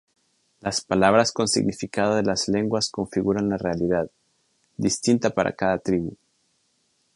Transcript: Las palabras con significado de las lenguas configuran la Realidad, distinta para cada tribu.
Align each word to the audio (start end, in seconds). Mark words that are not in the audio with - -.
Las 0.61 0.81
palabras 0.81 1.31
con 1.31 1.47
significado 1.47 2.15
de 2.15 2.23
las 2.23 2.47
lenguas 2.47 2.89
configuran 2.89 3.49
la 3.49 3.57
Realidad, 3.57 4.09
distinta 4.75 5.29
para 5.29 5.53
cada 5.53 5.77
tribu. 5.77 6.17